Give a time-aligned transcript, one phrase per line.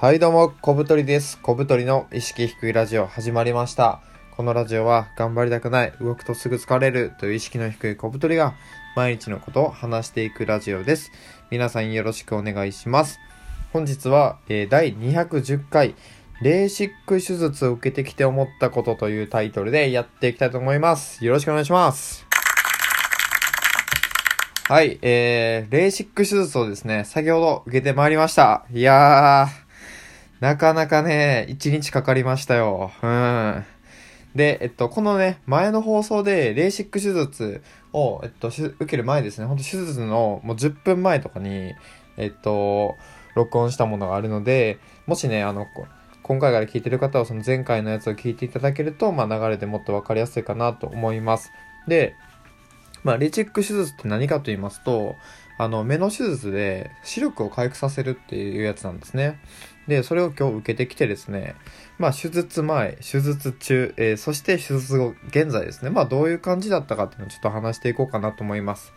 [0.00, 1.38] はいどうも、小太りです。
[1.42, 4.00] 小太りの意識低いラジオ始まりました。
[4.34, 8.54] このラジオは頑張りたくない、動くとすぐ疲れるという意識の低い小太りが
[8.96, 11.12] 毎日のことを話していくラジオです。
[11.50, 13.20] 皆さんよろしくお願いします。
[13.74, 15.94] 本日は、えー第210回、
[16.40, 21.22] レーシック手術を受けてきて思ったことというタイトルでやっていきたいと思います。
[21.22, 22.26] よろしくお願いします。
[24.66, 28.64] はい、えー、レーシック手術をですね、先ほど受けてまいりました。
[28.72, 29.69] いやー、
[30.40, 32.90] なかなかね、1日かかりましたよ。
[33.02, 33.64] うん。
[34.34, 37.62] で、えっと、このね、前の放送で、レーシック手術
[37.92, 41.74] を、えっと、受ける前ですね、ほんと手術のもう10分前とかに、
[42.16, 42.96] えっと、
[43.34, 45.66] 録音したものがあるので、もしね、あの、
[46.22, 51.50] 今回から聞いてる方はその前回のやつを聞いていただけると、まあ流れでもっとわかりやすいかなと思います。
[51.86, 52.14] で、
[53.02, 55.16] まあ、レーシック手術って何かと言いますと、
[55.58, 59.38] あの、目の手術で視力を回復させるっていうやつなんですね。
[59.90, 61.54] で、それを今日受けてきてですね、
[61.98, 68.94] まあ、手術前、手術中、えーそして手術後、現在ですね、まあ、どういう感じだったかっていうのをちょっと話していこうかなと思います。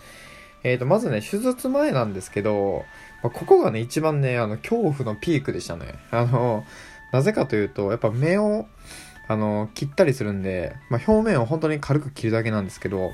[0.63, 2.85] えーと、まずね、手術前なんですけど、
[3.21, 5.95] まあ、ここがね、一番ね、あの、恐怖のピークでしたね。
[6.11, 6.65] あの、
[7.11, 8.67] なぜかというと、やっぱ目を、
[9.27, 13.13] あの、切ったりするんで、まあ、表面を本当に軽く切るだけなんですけど、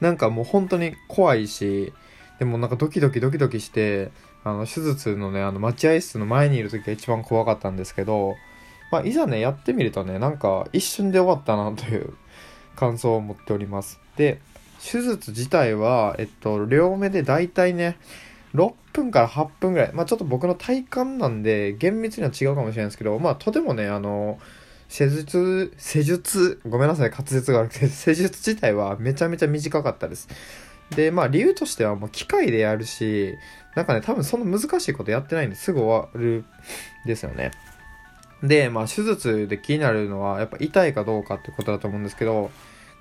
[0.00, 1.92] なんかもう本当に怖いし、
[2.40, 4.10] でもなんかドキドキドキドキして、
[4.44, 8.34] あの、手術のね、あの、待合室の前にいる時が一番怖かったんですけど、
[8.90, 12.14] まあ、いざね、やってみるとね、なんか一瞬で終わったなという
[12.76, 14.00] 感想を持っております。
[14.16, 14.40] で、
[14.82, 17.98] 手術自体は、えっと、両目で大体ね、
[18.54, 19.92] 6分から8分ぐらい。
[19.92, 24.38] まあ、ちょっと僕の体感なんで、厳密には違うかもしれないですけど、まあ、とてもね、あの、
[24.88, 30.26] 施術、施術、ごめんなさい、滑舌が悪くて、施術自体はめちゃめちゃ短かったです。
[30.94, 33.36] で、まあ理由としてはもう機械でやるし、
[33.74, 36.44] なんかね、多分そんな難しいことやってないんですぐ終わる
[37.06, 37.52] ですよね。
[38.42, 42.50] で、まあ手術で気になるのはやっぱ痛いかどうかってことだと思うんですけど、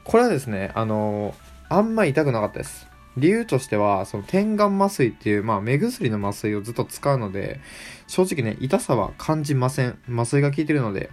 [0.04, 1.33] これはですね、あの
[1.70, 2.88] あんま痛くなかったです。
[3.17, 7.60] 理由としては、その点眼麻酔っていう、まあ目薬の麻酔をずっと使うので、
[8.08, 9.98] 正直ね、痛さは感じません。
[10.10, 11.10] 麻酔が効いてるので。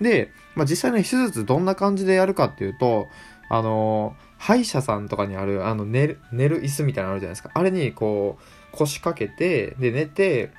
[0.00, 3.08] で、まあ実際ね、手術どんな感じでやるかっていうと、
[3.48, 7.50] あの歯医者さんとかにある、あの、寝る、寝る椅子みたいなのあるじゃないですか。
[7.52, 10.50] あれに、こう、腰掛けて、で、寝て、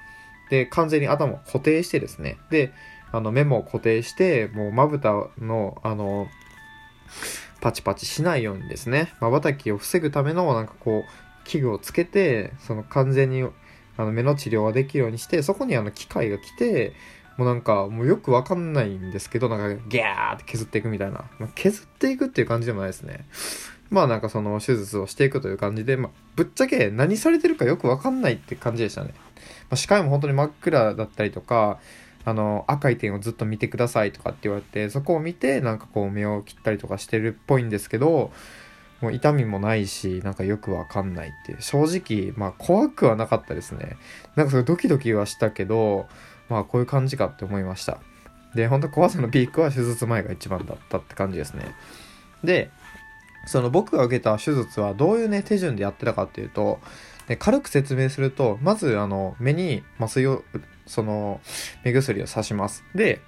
[0.52, 2.38] で、完全に頭固定してですね。
[2.52, 2.74] で、
[3.12, 6.28] あの、目も固定して、もう、まぶたの、あの、
[7.60, 13.44] パチパチしないようにですね、瞬きを防ぐための、なんかこう、器具をつけて、その完全に、
[13.98, 16.94] あの、目の治療ができるようにして、そこにあの、機械が来て、
[17.38, 21.26] もうなんか、もうよくわかんないんですけど、なんか、ギャーって削っていくみたいな。
[21.40, 23.26] まあ、削っていくっていう感じでもないですね。
[23.92, 29.14] まあなんかその手術をしていくという感じで、まあ、ぶっちゃけ何されてるかよくわかんないって感じでしたね。
[29.70, 31.78] まあ、視界も本当に真っ暗だったりとか、
[32.24, 38.32] あの、赤い点をずっと見てくださいとかって言われて、そこを見て、なんかこう目を切ったりとかしてるっぽいんですけど、
[39.02, 41.62] もう痛みもないし、なんかよくわかんないっていう。
[41.62, 43.98] 正直、まあ怖くはなかったですね。
[44.36, 46.08] なんかそれドキドキはしたけど、
[46.52, 48.00] まあこういう感じかって思いました。
[48.54, 51.74] で、本当怖さのピークは手術前が一番だったって感じですね。
[52.44, 52.70] で、
[53.46, 56.80] その僕が受けた手術はどういうね、手順でやってたかっていうと、
[57.30, 60.44] で軽く説明すると、まずあの、目に麻酔を、
[60.86, 61.40] その、
[61.86, 62.84] 目薬を刺します。
[62.94, 63.22] で、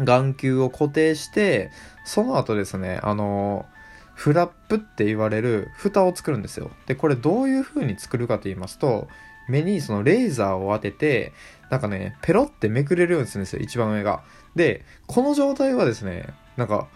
[0.00, 1.70] 眼球を固定して、
[2.04, 3.66] その後ですね、あの、
[4.14, 6.72] フラップって言われる蓋を作るんですよ。
[6.86, 9.06] で、これどういう風に作るかと言いますと、
[9.48, 11.32] 目にそのレーザーを当てて、
[11.70, 14.22] なんかね、ペロってめくれるようにするんですよ、一番上が。
[14.54, 16.26] で、この状態はですね、
[16.56, 16.88] なんか、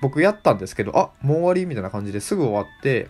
[0.00, 3.08] 僕やったんですけど、あ、もう終わりみたいな感じですぐ終わって、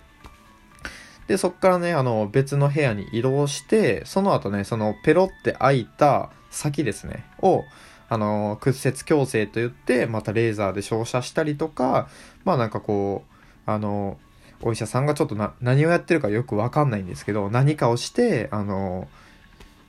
[1.26, 7.64] で、そっからね、あの、別の部屋に移動して、その後ね、そのペロって開いた先ですね、を、
[8.08, 12.08] あの、屈折矯正と言って、またレーザーで照射したりとか、
[12.44, 13.34] まあなんかこう、
[13.66, 14.18] あの、
[14.66, 19.08] お医者さんがちょっとな何をやってるかよくわかんないんですけど、何かをして、あの、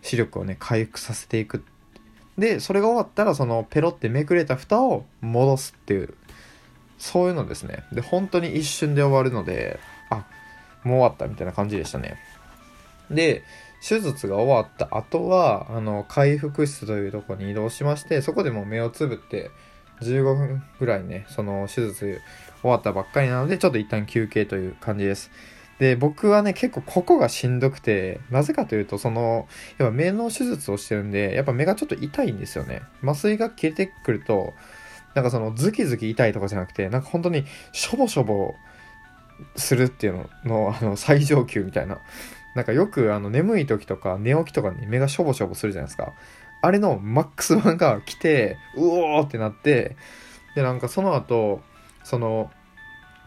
[0.02, 1.64] 視力をね、回復させていく。
[2.38, 6.14] で、それが終わったら、そのペロってめくれた蓋を戻すっていう、
[6.98, 7.86] そういうのですね。
[7.94, 9.80] で、本当に一瞬で終わるので、
[10.10, 10.26] あ、
[10.84, 12.18] もう終わったみたいな感じでしたね。
[13.10, 13.44] で、
[13.88, 19.52] 手術が終わった後は、あの、回復室というとこに移動しまして、そこでもう目をつぶって、
[20.02, 22.22] 15分ぐらいね、その手術
[22.62, 25.32] 終わったばっかりなので、ちょっと一旦休憩という感じです。
[25.80, 29.48] で、僕はね、結構ここがしんどくて、なぜかというと、その、
[29.78, 32.82] やっぱ目の手術をしてるんで、やっぱ目がちょっと痛いんですよね。
[33.04, 34.54] 麻酔が切れてくると、
[35.16, 38.56] なんかそのズキズキ痛いとかじゃなくて、なんか本当にしょぼしょぼ
[39.56, 42.00] するっていうのの、あの、最上級みたいな。
[42.56, 46.14] なんかよくあの眠い時とか寝起きとかに目がしょぼしょぼするじゃないですか。
[46.66, 49.96] あれのマックス版が来て、うおーってなって、
[50.56, 51.62] で、なんかその後、
[52.04, 52.50] その、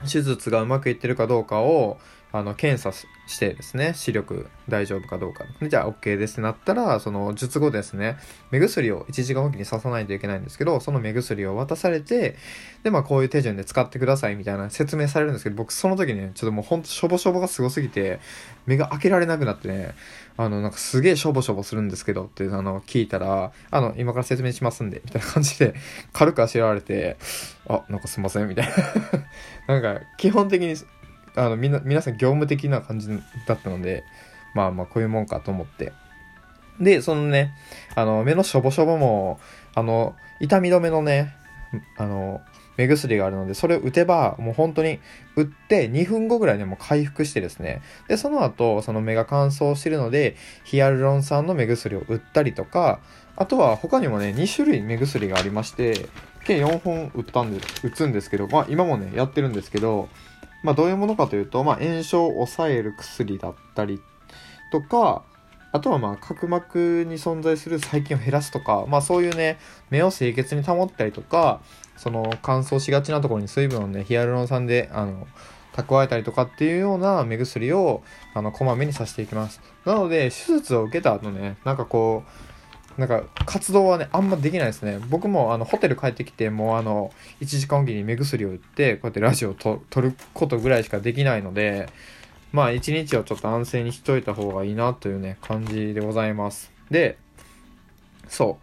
[0.02, 1.98] 手術がうまくいってるかどうかを、
[2.30, 2.92] あの、検査
[3.26, 5.44] してですね、視力大丈夫かどうか。
[5.62, 8.16] じゃあ OK ですってなったら、その術後ですね、
[8.50, 12.36] 目薬を1時間おきに刺さないといけないんですけど、その目薬を渡されて、
[12.82, 18.20] で、まあこういう手順で使ってくださいみたいな説明されるんですけど、僕その時ね、ちょっともうほんとしょぼしょぼがすごすぎて、
[18.66, 19.94] 目が開けられなくなってね、
[20.36, 25.74] あの、なんかすげえしょぼしょぼするんですけどって、あの、聞いたら、あの、今から説明しますんで、みたいな感じで、
[26.12, 27.16] 軽くあしらわれて、
[27.66, 28.74] あ、なんかすいません、みたいな。
[29.80, 30.76] なんか、基本的に
[31.38, 33.08] あのみんな皆さん業務的な感じ
[33.46, 34.04] だったので
[34.54, 35.92] まあまあこういうもんかと思って
[36.80, 37.52] でそのね
[37.94, 39.40] あの目のしょぼしょぼも
[39.74, 41.34] あの痛み止めのね
[41.96, 42.40] あの
[42.78, 45.00] 目薬があるので、それを打てば、もう本当に
[45.34, 47.82] 打って2分後ぐらいでも回復してですね。
[48.06, 53.00] で、その後、その目が乾燥してるので、ヒアルロン酸の目薬を打ったりとか、
[53.34, 56.08] あとは他にもね、2種類目薬がありまして、
[56.44, 60.08] 計4本打ったんで、打つんですけど、まあ今もね、やってるんですけど、
[60.62, 64.00] まあ、どういうものかというと、まあ、炎症を抑える薬だったり
[64.72, 65.22] とか、
[65.70, 69.58] あとはまあ角膜に存在する細菌を減らすとか、まあそういうね、
[69.90, 71.60] 目を清潔に保ったりとか、
[71.96, 75.26] その乾燥しがちなところに水分をね、ヒアルロン酸で、あの、
[75.74, 78.02] 蓄えたりとかっていうような目薬を、
[78.34, 79.60] あの、こまめにさしていきます。
[79.84, 82.47] なので、手術を受けた後ね、なんかこう、
[82.98, 84.98] なんか活動はね、あんまできないですね。
[85.08, 91.88] 僕もあのホテル帰ってきて、もうあの、1時間おきに目薬を打って、こうやってラジオをと撮ることぐらいしかできないので、
[92.52, 96.72] まあ一日をちょっと安静にしといた方がいいなというね、感じでございます。
[96.90, 97.18] で、
[98.28, 98.58] そ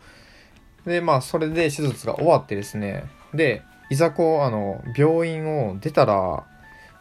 [0.85, 0.89] う。
[0.89, 6.45] で、まあそれで手術が終わってですね、で、いざこう、あの、病院を出たら、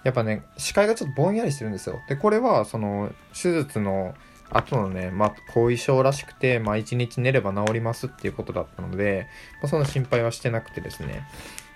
[0.05, 2.01] やっぱね、視界がちょっとぼんやりしてるんですよ。
[2.09, 4.15] で、これは、その、手術の、
[4.55, 9.27] 後のね、まあ、後遺症らしくて、まあ、1日寝れば治りますっていうことだったので、
[9.61, 11.27] まあ、そんな心配はしてなくてですね。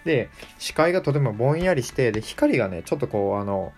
[0.05, 3.73] で、視界がとてもぼんやりして、で、光がね、ちょっとこう、あの、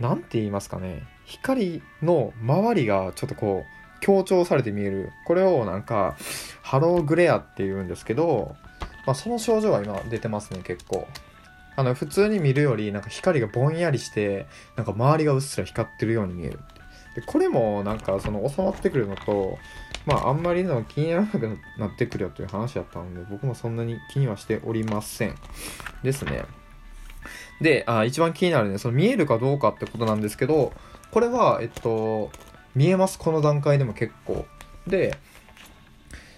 [0.00, 5.10] なんて言いますかね、光の周りがちょっとこう、強調されて見える。
[5.26, 6.16] これをなんか、
[6.62, 8.56] ハローグレアって言うんですけど、
[9.06, 11.06] まあ、その症状は今出てますね、結構。
[11.76, 14.46] あの、普通に見るより、なんか光がぼんやりして、
[14.76, 16.58] なんか周りがうっすら光ってるように見える。
[17.16, 19.58] でこれもなんかその収まってくるのと
[20.04, 25.34] まああんまりの気にならなくなってくるよという話だったので僕もそんなに気にはしておりません。
[26.04, 26.44] ですね。
[27.60, 30.74] であ一番気になるねその見えるかどうかってことなんですけど
[31.10, 32.30] これはえっと
[32.74, 33.18] 見えます。
[33.18, 34.44] この段階でも結構。
[34.86, 35.16] で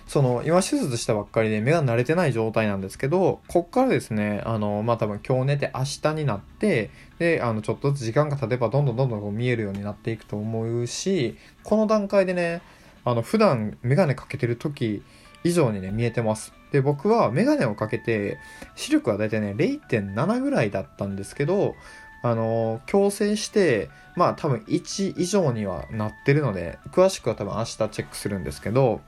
[0.09, 12.63] その、今手術したばっかりで目が慣れてない状態なんですけど、こっからですね、あの、まあ、多分今日寝て明日になって、で、あの、ちょっとずつ時間が経てばどんどんどんどんこう見えるようになっていくと思うし、この段階でね、
[13.05, 15.03] あの、普段メガネかけてる時
[15.45, 16.55] 以上にね、見えてます。
[16.73, 18.39] で、僕はメガネをかけて、
[18.77, 21.75] 視力はだいたいね、0.7ぐらいだったんですけど、
[22.23, 29.01] あの、矯正して、まあ多分1以上にはなってるので、詳しくは多分明日チェックするんですけど、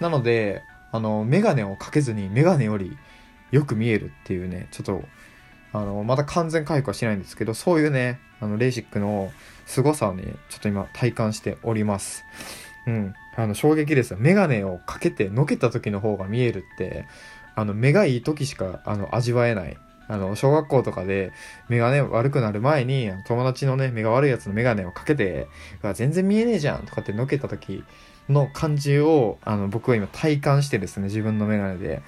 [0.00, 0.62] なので、
[0.92, 2.96] あの、メガネをかけずにメガネより
[3.50, 5.02] よく見えるっていうね、ちょっと、
[5.72, 9.32] あの、まだ完全回復はしないんですけど、そういうね、あの、レーシックの
[9.66, 12.24] 凄さをね、ちょっと今体感しております。
[12.86, 13.14] うん。
[13.36, 14.18] あの、衝撃ですよ。
[14.20, 17.06] メガネをかけてのけた時の方が見えるって、
[17.54, 19.76] あの、目がいい時しか、あの、味わえない
[20.08, 21.32] あの、小学校とかで
[21.68, 25.48] 目がね、悪くなる前に、友達のね、目が悪いやつのメガネをかけて、
[25.94, 27.84] 全然見えねえじゃんとかってのけた時
[28.28, 32.02] の感じを、あの、僕は今体感してですね、自分のメガネで、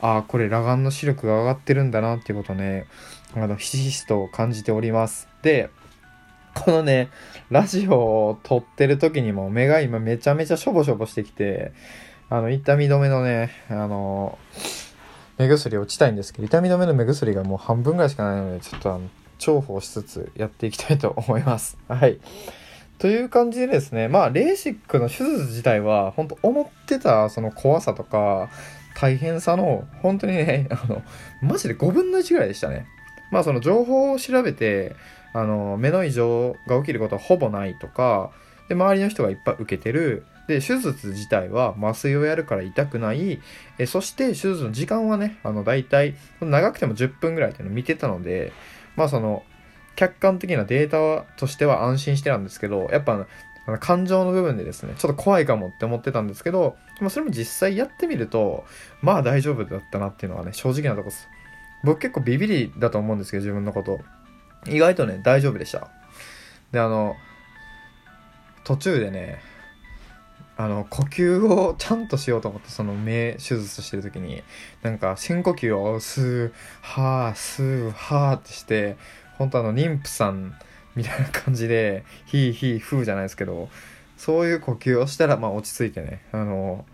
[0.00, 2.86] ああ、これ裸眼の視力が上がってるんだなっていうことね、
[3.34, 5.28] あの、ひしひしと感じております。
[5.42, 5.70] で、
[6.54, 7.08] このね、
[7.50, 11.72] ラジオを撮ってる時にも目が今めちゃめちゃしょぼしょぼしてきて、
[12.30, 14.38] あの、痛み止めのね、あの
[15.38, 21.78] 目薬を打ちたいんですけど、痛み止めの目薬がもう半分ぐらいしかないので、ちょっとあの、重宝しつつやっていきたいと思います。
[21.88, 22.18] はい。
[22.98, 28.50] という感じでですね、まあ、レーシックの手術自体は、本当思ってたその怖さとか、
[28.96, 31.02] 大変さの、本当にね、 あの、
[31.40, 32.86] マジで5分の1ぐらいでしたね。
[33.30, 34.96] まあ、その情報を調べて、
[35.32, 38.32] あの、目の異常が起きることはほぼないとか、
[38.68, 43.40] で、周りの人がいっぱい受けてる、で、手術自体は麻酔をやるから痛くない。
[43.78, 48.52] えそして手術の時間はね、あの、大体、長くても10分ぐらいっていうのを見てたので、
[48.96, 49.44] まあその、
[49.94, 53.26] 客観的なデータとしては安心してたんですけど、やっぱ、
[53.66, 58.64] あの感情の部分でですね、ちょっと怖いかもって思ってたんですけど、まあ、それも実際やってみると、
[59.02, 61.28] まあ大丈夫だったなっていうのはね、正直なとこです。
[61.84, 64.00] 僕結構ビビりだと思うんですけど、自分のこと。
[64.66, 65.90] 意外とね、大丈夫でした。
[66.72, 67.16] で、あの、
[68.64, 69.40] 途中でね、
[70.58, 74.42] あの、呼吸をちゃんとしようと思って、その目手術してる時に、
[74.82, 78.96] なんか深呼吸をスー、はー、スー、はーってして、
[79.38, 80.58] 本当あの、妊婦さん
[80.96, 83.68] みたいな感じで、ヒーヒーフーじゃないですけど、
[84.16, 86.84] そういう呼吸をしたら、まあ落ち着いてね、あの、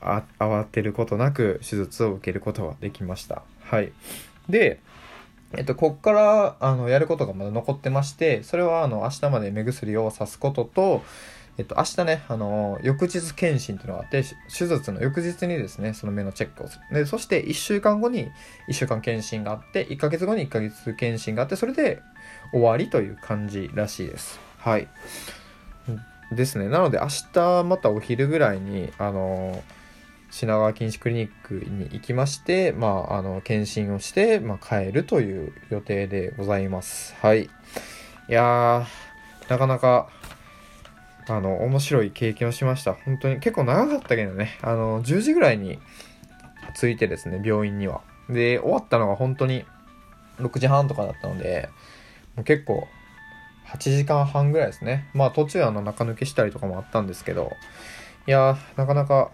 [0.00, 3.42] あ慌てることなく手術を受けることができました。
[3.62, 3.92] はい。
[4.48, 4.80] で、
[5.52, 11.02] えっと、こっから、あの、やることがまだ残ってまして、それは、あの、明日まで目薬をさすことと、
[11.58, 16.94] えっと、明日ね、あの、翌日検診っていうのがあって、手術の翌日にですね、その目のチェックをする。
[16.94, 18.30] で、そして1週間後に
[18.68, 22.00] 1週間検診があって、1ヶ月後に1ヶ月検診があって、それで
[22.52, 24.38] 終わりという感じらしいです。
[24.58, 24.88] はい。
[26.30, 26.68] ですね。
[26.68, 29.62] なので、明日またお昼ぐらいに、あの、
[30.30, 37.16] 品川禁止クリニックに行きまして、まあ、あの、検診をして、まあ、帰るという予定でございます。
[37.20, 37.44] はい。
[37.44, 37.48] い
[38.28, 40.10] やー、なかなか、
[41.28, 42.94] あの、面白い経験をしました。
[42.94, 45.78] 本当に結構長かったけどね、あの、10時ぐらいに
[46.78, 48.00] 着いてですね、病院には。
[48.28, 49.64] で、終わったのが本当に
[50.38, 51.68] 6時半とかだったので、
[52.36, 52.88] もう結構
[53.66, 55.08] 8時間半ぐらいですね。
[55.14, 57.52] まあ途中あの中抜けしたりとかもあったんですけど、
[58.26, 59.30] いや、なかなか、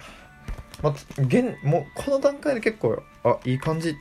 [0.83, 3.97] まあ、現、もうこの段階で結構、あ、いい感じ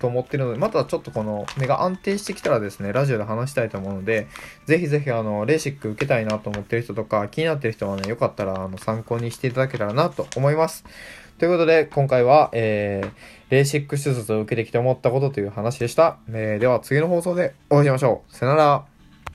[0.00, 4.26] と思ってるので、またちょっとこの目が安定してきたらですね、ラジオで話したいと思うので、
[4.66, 10.84] ぜひぜひあの、レーシック受けたいなと思ってる人とか、気になってる人はね、よかったらあの参考にしていただけたらなと思います。
[11.38, 13.10] ということで、今回は、えー、
[13.50, 16.18] レーシック手術を受けてきて思ったことという話でした。
[16.28, 18.34] えー、では次の放送でお会いしましょう。
[18.34, 18.97] さよなら。